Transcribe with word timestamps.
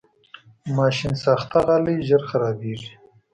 ماشینساخته 0.77 1.57
غالۍ 1.67 1.95
ژر 2.07 2.21
خرابېږي. 2.29 2.91